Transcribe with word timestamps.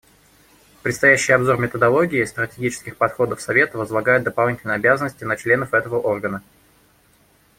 Предстоящий 0.81 1.31
обзор 1.33 1.59
методологии 1.59 2.23
и 2.23 2.25
стратегических 2.25 2.97
подходов 2.97 3.39
Совета 3.39 3.77
возлагает 3.77 4.23
дополнительные 4.23 4.77
обязанности 4.77 5.25
на 5.25 5.37
членов 5.37 5.75
этого 5.75 5.99
органа. 5.99 6.41